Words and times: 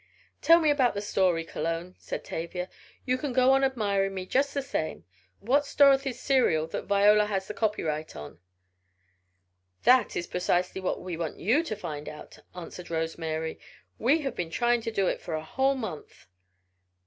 "Tell 0.41 0.59
me 0.59 0.71
about 0.71 0.95
the 0.95 1.01
story, 1.03 1.43
Cologne," 1.45 1.93
said 1.99 2.23
Tavia. 2.25 2.69
"You 3.05 3.19
can 3.19 3.33
go 3.33 3.51
on 3.53 3.63
admiring 3.63 4.15
me 4.15 4.25
just 4.25 4.51
the 4.55 4.63
same. 4.63 5.05
What's 5.41 5.75
Dorothy's 5.75 6.19
serial 6.19 6.65
that 6.69 6.85
Viola 6.85 7.27
has 7.27 7.47
the 7.47 7.53
copyright 7.53 8.15
on?" 8.15 8.39
"That 9.83 10.15
is 10.15 10.25
precisely 10.25 10.81
what 10.81 11.03
we 11.03 11.17
want 11.17 11.37
you 11.37 11.61
to 11.61 11.75
find 11.75 12.09
out," 12.09 12.39
answered 12.55 12.89
Rose 12.89 13.19
Mary. 13.19 13.59
"We 13.99 14.21
have 14.21 14.35
been 14.35 14.49
trying 14.49 14.81
to 14.81 14.91
do 14.91 15.05
it 15.05 15.21
for 15.21 15.35
a 15.35 15.43
whole 15.43 15.75
month." 15.75 16.25